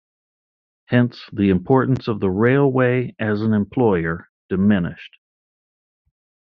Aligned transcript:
Hence 0.85 1.29
the 1.31 1.51
importance 1.51 2.07
of 2.07 2.19
the 2.21 2.31
railway 2.31 3.13
as 3.19 3.43
an 3.43 3.53
employer 3.53 4.29
diminished. 4.49 5.17